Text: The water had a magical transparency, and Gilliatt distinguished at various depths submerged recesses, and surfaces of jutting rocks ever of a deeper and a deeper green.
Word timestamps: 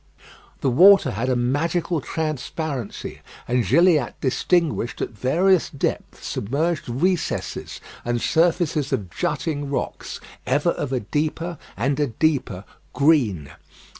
The 0.61 0.71
water 0.71 1.11
had 1.11 1.29
a 1.29 1.35
magical 1.35 2.01
transparency, 2.01 3.21
and 3.47 3.63
Gilliatt 3.63 4.19
distinguished 4.19 4.99
at 4.99 5.11
various 5.11 5.69
depths 5.69 6.25
submerged 6.25 6.89
recesses, 6.89 7.79
and 8.03 8.19
surfaces 8.19 8.91
of 8.91 9.11
jutting 9.11 9.69
rocks 9.69 10.19
ever 10.47 10.71
of 10.71 10.91
a 10.91 11.01
deeper 11.01 11.59
and 11.77 11.99
a 11.99 12.07
deeper 12.07 12.63
green. 12.93 13.51